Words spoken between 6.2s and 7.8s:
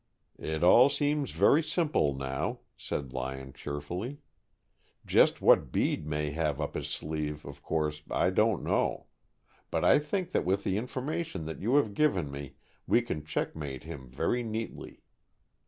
have up his sleeve, of